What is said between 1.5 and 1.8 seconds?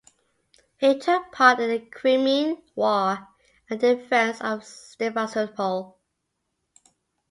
in the